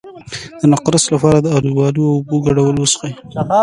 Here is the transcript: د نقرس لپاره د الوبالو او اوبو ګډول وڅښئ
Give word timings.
د 0.61 0.61
نقرس 0.71 1.05
لپاره 1.13 1.39
د 1.41 1.47
الوبالو 1.57 2.01
او 2.09 2.13
اوبو 2.17 2.35
ګډول 2.45 2.75
وڅښئ 2.79 3.13